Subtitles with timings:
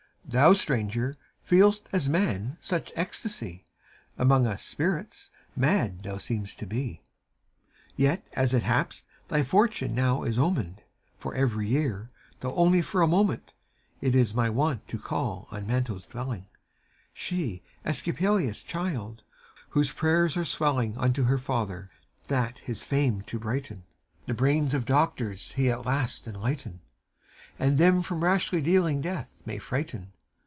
[0.31, 0.41] CHIRON.
[0.43, 1.15] Thou, Stranger!
[1.45, 3.65] feePst, as man, such ecstasy;
[4.17, 4.63] Among us.
[4.63, 7.01] Spirits, mad thou seem'st to be.
[7.97, 10.83] Yet, as it haps, thy fortune now is omened;
[11.17, 13.53] For every year, though only for a moment,
[13.99, 16.45] It is my wont to call at Manto's dwelling,—
[17.13, 19.23] She, Esculapius' child,
[19.71, 21.91] whose prayers are swelling Unto her father,
[22.29, 23.83] that, his fame to brighten,
[24.27, 26.79] The brains of doctors he at last enlighten.
[27.59, 30.13] And them from rashly dealing death may frighten.